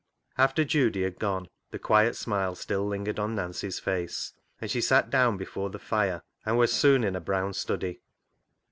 After 0.35 0.63
Judy 0.65 1.03
had 1.03 1.19
gone 1.19 1.47
the 1.69 1.77
quiet 1.77 2.15
smile 2.15 2.55
still 2.55 2.87
lingered 2.87 3.19
on 3.19 3.35
Nancy's 3.35 3.77
face, 3.77 4.33
and 4.59 4.71
she 4.71 4.81
sat 4.81 5.11
down 5.11 5.37
before 5.37 5.69
the 5.69 5.77
fire, 5.77 6.23
and 6.43 6.57
was 6.57 6.73
soon 6.73 7.03
in 7.03 7.15
a 7.15 7.21
brown 7.21 7.53
study. 7.53 8.01